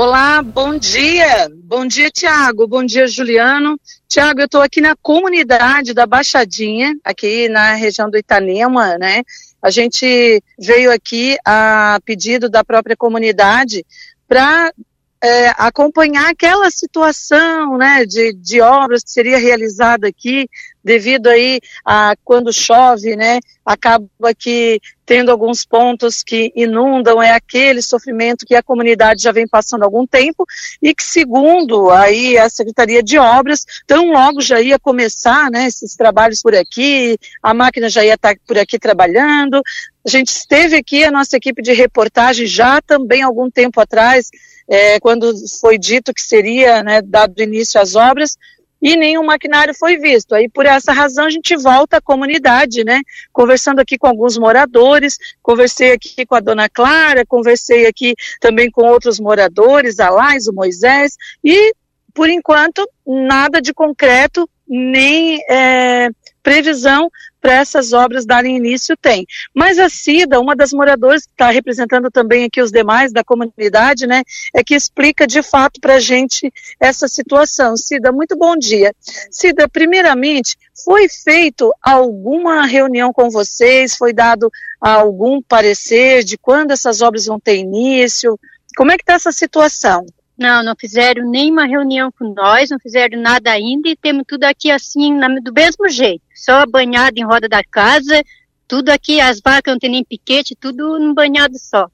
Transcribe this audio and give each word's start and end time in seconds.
Olá, 0.00 0.40
bom 0.42 0.78
dia. 0.78 1.50
Bom 1.64 1.84
dia, 1.84 2.08
Tiago. 2.08 2.68
Bom 2.68 2.86
dia, 2.86 3.08
Juliano. 3.08 3.76
Tiago, 4.06 4.38
eu 4.38 4.44
estou 4.44 4.62
aqui 4.62 4.80
na 4.80 4.94
comunidade 4.94 5.92
da 5.92 6.06
Baixadinha, 6.06 6.94
aqui 7.02 7.48
na 7.48 7.74
região 7.74 8.08
do 8.08 8.16
Itanema, 8.16 8.96
né? 8.96 9.24
A 9.60 9.70
gente 9.70 10.40
veio 10.56 10.92
aqui 10.92 11.36
a 11.44 11.98
pedido 12.04 12.48
da 12.48 12.62
própria 12.62 12.96
comunidade 12.96 13.84
para 14.28 14.72
é, 15.20 15.48
acompanhar 15.58 16.30
aquela 16.30 16.70
situação 16.70 17.76
né, 17.76 18.06
de, 18.06 18.32
de 18.34 18.60
obras 18.60 19.02
que 19.02 19.10
seria 19.10 19.36
realizada 19.36 20.06
aqui, 20.06 20.48
devido 20.88 21.26
aí 21.26 21.60
a 21.84 22.14
quando 22.24 22.50
chove, 22.50 23.14
né, 23.14 23.40
acaba 23.62 24.08
que 24.36 24.80
tendo 25.04 25.30
alguns 25.30 25.62
pontos 25.62 26.22
que 26.22 26.50
inundam, 26.56 27.22
é 27.22 27.32
aquele 27.32 27.82
sofrimento 27.82 28.46
que 28.46 28.54
a 28.54 28.62
comunidade 28.62 29.22
já 29.22 29.30
vem 29.30 29.46
passando 29.46 29.82
há 29.82 29.84
algum 29.84 30.06
tempo 30.06 30.46
e 30.80 30.94
que 30.94 31.04
segundo 31.04 31.90
aí 31.90 32.38
a 32.38 32.48
Secretaria 32.48 33.02
de 33.02 33.18
Obras, 33.18 33.66
tão 33.86 34.12
logo 34.12 34.40
já 34.40 34.62
ia 34.62 34.78
começar, 34.78 35.50
né, 35.50 35.66
esses 35.66 35.94
trabalhos 35.94 36.40
por 36.40 36.54
aqui, 36.54 37.18
a 37.42 37.52
máquina 37.52 37.90
já 37.90 38.02
ia 38.02 38.14
estar 38.14 38.34
por 38.46 38.56
aqui 38.56 38.78
trabalhando, 38.78 39.60
a 40.06 40.08
gente 40.10 40.28
esteve 40.28 40.76
aqui, 40.76 41.04
a 41.04 41.10
nossa 41.10 41.36
equipe 41.36 41.60
de 41.60 41.74
reportagem 41.74 42.46
já 42.46 42.80
também 42.80 43.20
algum 43.20 43.50
tempo 43.50 43.78
atrás, 43.78 44.30
é, 44.66 44.98
quando 45.00 45.34
foi 45.60 45.78
dito 45.78 46.14
que 46.14 46.22
seria 46.22 46.82
né, 46.82 47.02
dado 47.02 47.42
início 47.42 47.78
às 47.78 47.94
obras, 47.94 48.38
e 48.80 48.96
nenhum 48.96 49.24
maquinário 49.24 49.74
foi 49.74 49.96
visto. 49.98 50.34
Aí, 50.34 50.48
por 50.48 50.66
essa 50.66 50.92
razão, 50.92 51.26
a 51.26 51.30
gente 51.30 51.56
volta 51.56 51.96
à 51.98 52.00
comunidade, 52.00 52.84
né? 52.84 53.00
Conversando 53.32 53.80
aqui 53.80 53.98
com 53.98 54.06
alguns 54.06 54.38
moradores, 54.38 55.18
conversei 55.42 55.92
aqui 55.92 56.24
com 56.24 56.34
a 56.34 56.40
dona 56.40 56.68
Clara, 56.68 57.26
conversei 57.26 57.86
aqui 57.86 58.14
também 58.40 58.70
com 58.70 58.86
outros 58.86 59.18
moradores, 59.18 59.98
a 59.98 60.10
Lais, 60.10 60.46
o 60.46 60.52
Moisés, 60.52 61.16
e, 61.42 61.74
por 62.14 62.28
enquanto, 62.28 62.88
nada 63.06 63.60
de 63.60 63.74
concreto, 63.74 64.48
nem 64.68 65.40
é, 65.48 66.10
previsão 66.42 67.10
para 67.40 67.54
essas 67.54 67.92
obras 67.92 68.26
darem 68.26 68.56
início 68.56 68.96
tem. 68.96 69.26
Mas 69.54 69.78
a 69.78 69.88
Cida, 69.88 70.40
uma 70.40 70.56
das 70.56 70.72
moradoras 70.72 71.24
que 71.24 71.32
está 71.32 71.50
representando 71.50 72.10
também 72.10 72.44
aqui 72.44 72.60
os 72.60 72.70
demais 72.70 73.12
da 73.12 73.22
comunidade, 73.22 74.06
né, 74.06 74.22
é 74.54 74.64
que 74.64 74.74
explica 74.74 75.26
de 75.26 75.42
fato 75.42 75.80
para 75.80 75.94
a 75.94 76.00
gente 76.00 76.52
essa 76.80 77.06
situação. 77.06 77.76
Cida, 77.76 78.10
muito 78.10 78.36
bom 78.36 78.56
dia. 78.56 78.92
Cida, 79.30 79.68
primeiramente, 79.68 80.56
foi 80.84 81.08
feito 81.08 81.72
alguma 81.82 82.66
reunião 82.66 83.12
com 83.12 83.30
vocês? 83.30 83.94
Foi 83.94 84.12
dado 84.12 84.50
algum 84.80 85.40
parecer 85.42 86.24
de 86.24 86.36
quando 86.36 86.72
essas 86.72 87.02
obras 87.02 87.26
vão 87.26 87.38
ter 87.38 87.56
início? 87.56 88.38
Como 88.76 88.90
é 88.90 88.96
que 88.96 89.02
está 89.02 89.14
essa 89.14 89.32
situação? 89.32 90.06
Não, 90.38 90.62
não 90.62 90.74
fizeram 90.78 91.28
nenhuma 91.28 91.66
reunião 91.66 92.12
com 92.16 92.32
nós, 92.32 92.70
não 92.70 92.78
fizeram 92.78 93.20
nada 93.20 93.50
ainda 93.50 93.88
e 93.88 93.96
temos 93.96 94.22
tudo 94.26 94.44
aqui 94.44 94.70
assim, 94.70 95.12
na, 95.12 95.28
do 95.40 95.52
mesmo 95.52 95.88
jeito. 95.88 96.22
Só 96.34 96.64
banhado 96.64 97.18
em 97.18 97.24
roda 97.24 97.48
da 97.48 97.62
casa, 97.64 98.22
tudo 98.68 98.90
aqui, 98.90 99.20
as 99.20 99.40
vacas 99.40 99.72
não 99.72 99.78
tem 99.78 99.90
nem 99.90 100.04
piquete, 100.04 100.54
tudo 100.54 100.98
num 100.98 101.12
banhado 101.12 101.58
só. 101.58 101.90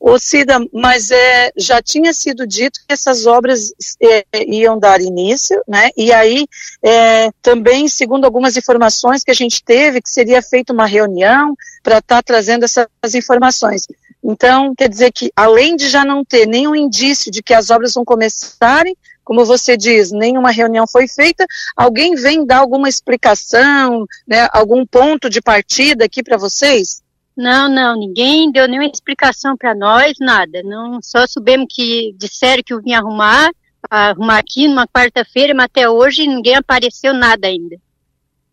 Ô 0.00 0.18
Cida, 0.18 0.58
mas 0.72 1.10
é, 1.10 1.50
já 1.56 1.80
tinha 1.80 2.12
sido 2.12 2.46
dito 2.46 2.80
que 2.86 2.92
essas 2.92 3.26
obras 3.26 3.72
é, 4.00 4.24
iam 4.46 4.78
dar 4.78 5.00
início, 5.00 5.62
né? 5.66 5.88
E 5.96 6.12
aí, 6.12 6.46
é, 6.82 7.30
também, 7.40 7.88
segundo 7.88 8.24
algumas 8.24 8.56
informações 8.56 9.24
que 9.24 9.30
a 9.30 9.34
gente 9.34 9.64
teve, 9.64 10.02
que 10.02 10.10
seria 10.10 10.42
feita 10.42 10.72
uma 10.72 10.86
reunião 10.86 11.54
para 11.82 11.98
estar 11.98 12.16
tá 12.16 12.22
trazendo 12.22 12.64
essas 12.64 13.14
informações. 13.14 13.86
Então, 14.28 14.74
quer 14.74 14.88
dizer 14.88 15.12
que, 15.12 15.30
além 15.36 15.76
de 15.76 15.88
já 15.88 16.04
não 16.04 16.24
ter 16.24 16.46
nenhum 16.46 16.74
indício 16.74 17.30
de 17.30 17.40
que 17.40 17.54
as 17.54 17.70
obras 17.70 17.94
vão 17.94 18.04
começarem, 18.04 18.96
como 19.22 19.44
você 19.44 19.76
diz, 19.76 20.10
nenhuma 20.10 20.50
reunião 20.50 20.84
foi 20.84 21.06
feita, 21.06 21.46
alguém 21.76 22.16
vem 22.16 22.44
dar 22.44 22.58
alguma 22.58 22.88
explicação, 22.88 24.04
né, 24.26 24.48
algum 24.52 24.84
ponto 24.84 25.30
de 25.30 25.40
partida 25.40 26.04
aqui 26.04 26.24
para 26.24 26.36
vocês? 26.36 27.04
Não, 27.36 27.68
não, 27.68 27.96
ninguém 27.96 28.50
deu 28.50 28.66
nenhuma 28.66 28.90
explicação 28.90 29.56
para 29.56 29.76
nós, 29.76 30.14
nada. 30.18 30.60
Não, 30.64 31.00
só 31.00 31.24
soubemos 31.28 31.68
que 31.70 32.12
disseram 32.18 32.64
que 32.66 32.74
eu 32.74 32.82
vim 32.82 32.94
arrumar, 32.94 33.52
arrumar 33.88 34.38
aqui 34.38 34.66
numa 34.66 34.88
quarta-feira, 34.88 35.54
mas 35.54 35.66
até 35.66 35.88
hoje 35.88 36.26
ninguém 36.26 36.56
apareceu 36.56 37.14
nada 37.14 37.46
ainda. 37.46 37.76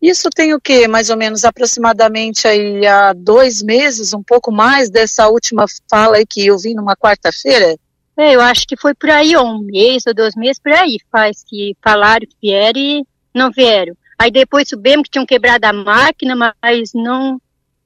Isso 0.04 0.28
tem 0.28 0.52
o 0.52 0.60
que, 0.60 0.86
mais 0.86 1.08
ou 1.08 1.16
menos, 1.16 1.46
aproximadamente 1.46 2.46
aí 2.46 2.86
há 2.86 3.14
dois 3.14 3.62
meses, 3.62 4.12
um 4.12 4.22
pouco 4.22 4.52
mais 4.52 4.90
dessa 4.90 5.28
última 5.28 5.64
fala 5.88 6.18
aí 6.18 6.26
que 6.26 6.46
eu 6.46 6.58
vi 6.58 6.74
numa 6.74 6.94
quarta-feira? 6.94 7.74
É, 8.14 8.34
eu 8.34 8.42
acho 8.42 8.66
que 8.66 8.76
foi 8.76 8.94
por 8.94 9.08
aí, 9.08 9.34
um 9.34 9.60
mês 9.60 10.02
ou 10.06 10.12
dois 10.12 10.36
meses, 10.36 10.60
por 10.60 10.72
aí, 10.72 10.98
faz 11.10 11.42
que 11.42 11.74
falaram 11.82 12.26
que 12.26 12.36
vieram 12.42 12.78
e 12.78 13.02
não 13.34 13.50
vieram. 13.50 13.96
Aí 14.18 14.30
depois 14.30 14.68
soubemos 14.68 15.04
que 15.04 15.12
tinham 15.12 15.24
quebrado 15.24 15.64
a 15.64 15.72
máquina, 15.72 16.36
mas 16.36 16.90
não, 16.94 17.40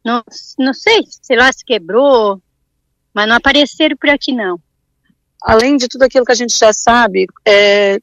não, 0.04 0.20
não 0.58 0.74
sei, 0.74 1.04
sei 1.22 1.36
lá 1.36 1.52
se 1.52 1.64
quebrou, 1.64 2.42
mas 3.14 3.28
não 3.28 3.36
apareceram 3.36 3.96
por 3.96 4.10
aqui 4.10 4.32
não. 4.32 4.58
Além 5.40 5.76
de 5.76 5.86
tudo 5.86 6.02
aquilo 6.02 6.24
que 6.24 6.32
a 6.32 6.34
gente 6.34 6.58
já 6.58 6.72
sabe, 6.72 7.28
é, 7.46 8.00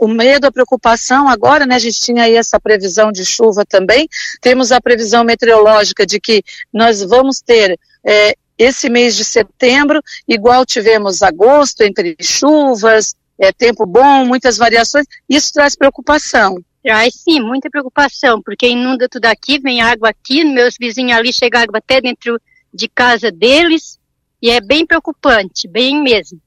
o 0.00 0.08
medo, 0.08 0.46
a 0.46 0.52
preocupação 0.52 1.28
agora, 1.28 1.66
né, 1.66 1.74
a 1.74 1.78
gente 1.78 2.00
tinha 2.00 2.24
aí 2.24 2.34
essa 2.34 2.58
previsão 2.60 3.10
de 3.10 3.24
chuva 3.24 3.64
também, 3.64 4.08
temos 4.40 4.72
a 4.72 4.80
previsão 4.80 5.24
meteorológica 5.24 6.06
de 6.06 6.20
que 6.20 6.42
nós 6.72 7.02
vamos 7.02 7.40
ter 7.40 7.78
é, 8.04 8.34
esse 8.56 8.88
mês 8.88 9.16
de 9.16 9.24
setembro, 9.24 10.02
igual 10.26 10.66
tivemos 10.66 11.22
agosto, 11.22 11.82
entre 11.82 12.16
chuvas, 12.20 13.14
é, 13.38 13.52
tempo 13.52 13.86
bom, 13.86 14.24
muitas 14.24 14.56
variações, 14.56 15.06
isso 15.28 15.52
traz 15.52 15.76
preocupação. 15.76 16.56
Traz 16.82 17.14
sim, 17.14 17.40
muita 17.40 17.68
preocupação, 17.70 18.42
porque 18.42 18.68
inunda 18.68 19.08
tudo 19.08 19.26
aqui, 19.26 19.58
vem 19.58 19.80
água 19.80 20.10
aqui, 20.10 20.44
meus 20.44 20.76
vizinhos 20.78 21.18
ali 21.18 21.32
chega 21.32 21.60
água 21.60 21.78
até 21.78 22.00
dentro 22.00 22.40
de 22.72 22.88
casa 22.88 23.30
deles, 23.30 23.98
e 24.40 24.50
é 24.50 24.60
bem 24.60 24.86
preocupante, 24.86 25.68
bem 25.68 26.00
mesmo. 26.02 26.40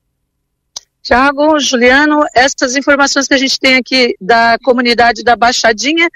Tiago, 1.03 1.59
Juliano, 1.59 2.23
essas 2.35 2.75
informações 2.75 3.27
que 3.27 3.33
a 3.33 3.37
gente 3.37 3.59
tem 3.59 3.75
aqui 3.75 4.15
da 4.21 4.57
comunidade 4.63 5.23
da 5.23 5.35
Baixadinha, 5.35 6.07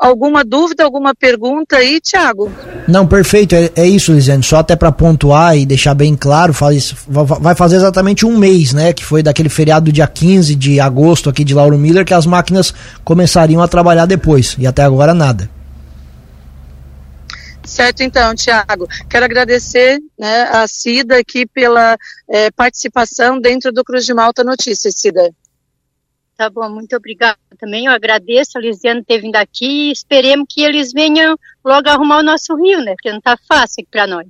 alguma 0.00 0.44
dúvida, 0.44 0.84
alguma 0.84 1.12
pergunta 1.12 1.76
aí, 1.76 2.00
Tiago? 2.00 2.50
Não, 2.86 3.04
perfeito, 3.04 3.54
é, 3.54 3.70
é 3.74 3.86
isso, 3.86 4.12
Lisane, 4.12 4.44
só 4.44 4.58
até 4.58 4.76
para 4.76 4.92
pontuar 4.92 5.56
e 5.56 5.66
deixar 5.66 5.94
bem 5.94 6.14
claro, 6.14 6.54
faz, 6.54 6.94
vai 7.08 7.54
fazer 7.56 7.76
exatamente 7.76 8.24
um 8.24 8.38
mês, 8.38 8.72
né, 8.72 8.92
que 8.92 9.04
foi 9.04 9.22
daquele 9.24 9.48
feriado 9.48 9.86
do 9.86 9.92
dia 9.92 10.06
15 10.06 10.54
de 10.54 10.78
agosto 10.78 11.28
aqui 11.28 11.42
de 11.42 11.52
Lauro 11.52 11.76
Miller, 11.76 12.04
que 12.04 12.14
as 12.14 12.24
máquinas 12.24 12.72
começariam 13.04 13.60
a 13.60 13.66
trabalhar 13.66 14.06
depois, 14.06 14.54
e 14.58 14.66
até 14.66 14.82
agora 14.84 15.12
nada. 15.12 15.50
Certo, 17.68 18.02
então, 18.02 18.34
Tiago. 18.34 18.88
Quero 19.10 19.26
agradecer 19.26 20.00
né, 20.18 20.42
a 20.44 20.66
Cida 20.66 21.18
aqui 21.18 21.46
pela 21.46 21.98
é, 22.26 22.50
participação 22.50 23.38
dentro 23.38 23.70
do 23.70 23.84
Cruz 23.84 24.06
de 24.06 24.14
Malta 24.14 24.42
Notícias, 24.42 24.94
Cida. 24.96 25.30
Tá 26.34 26.48
bom, 26.48 26.70
muito 26.70 26.96
obrigada 26.96 27.36
também. 27.58 27.84
Eu 27.84 27.92
agradeço 27.92 28.56
a 28.56 28.60
Lisiane 28.60 29.04
ter 29.04 29.20
vindo 29.20 29.36
aqui 29.36 29.88
e 29.88 29.92
esperemos 29.92 30.46
que 30.48 30.62
eles 30.62 30.92
venham 30.92 31.36
logo 31.62 31.88
arrumar 31.90 32.20
o 32.20 32.22
nosso 32.22 32.56
rio, 32.56 32.80
né? 32.80 32.92
Porque 32.92 33.12
não 33.12 33.20
tá 33.20 33.36
fácil 33.46 33.86
para 33.90 34.06
nós. 34.06 34.26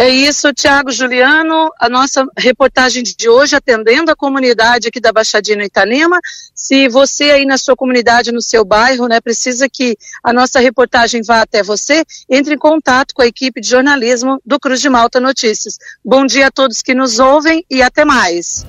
É 0.00 0.08
isso, 0.08 0.54
Tiago 0.54 0.92
Juliano, 0.92 1.72
a 1.76 1.88
nossa 1.88 2.24
reportagem 2.38 3.02
de 3.02 3.28
hoje 3.28 3.56
atendendo 3.56 4.12
a 4.12 4.14
comunidade 4.14 4.86
aqui 4.86 5.00
da 5.00 5.10
Baixadinha 5.10 5.64
Itanema. 5.64 6.20
Se 6.54 6.88
você 6.88 7.32
aí 7.32 7.44
na 7.44 7.58
sua 7.58 7.74
comunidade, 7.74 8.30
no 8.30 8.40
seu 8.40 8.64
bairro, 8.64 9.08
né, 9.08 9.20
precisa 9.20 9.68
que 9.68 9.98
a 10.22 10.32
nossa 10.32 10.60
reportagem 10.60 11.20
vá 11.20 11.42
até 11.42 11.64
você, 11.64 12.04
entre 12.30 12.54
em 12.54 12.58
contato 12.58 13.12
com 13.12 13.22
a 13.22 13.26
equipe 13.26 13.60
de 13.60 13.70
jornalismo 13.70 14.40
do 14.46 14.60
Cruz 14.60 14.80
de 14.80 14.88
Malta 14.88 15.18
Notícias. 15.18 15.78
Bom 16.04 16.24
dia 16.26 16.46
a 16.46 16.50
todos 16.52 16.80
que 16.80 16.94
nos 16.94 17.18
ouvem 17.18 17.66
e 17.68 17.82
até 17.82 18.04
mais. 18.04 18.66